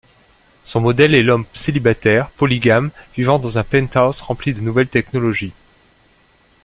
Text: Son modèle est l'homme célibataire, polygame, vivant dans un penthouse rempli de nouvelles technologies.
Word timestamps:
Son 0.65 0.81
modèle 0.81 1.13
est 1.13 1.21
l'homme 1.21 1.45
célibataire, 1.53 2.31
polygame, 2.31 2.89
vivant 3.15 3.37
dans 3.37 3.59
un 3.59 3.63
penthouse 3.63 4.21
rempli 4.21 4.51
de 4.51 4.59
nouvelles 4.59 4.87
technologies. 4.87 5.53